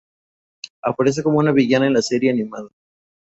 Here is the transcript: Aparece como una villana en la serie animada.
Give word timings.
Aparece 0.81 1.21
como 1.21 1.37
una 1.37 1.51
villana 1.51 1.85
en 1.85 1.93
la 1.93 2.01
serie 2.01 2.31
animada. 2.31 2.69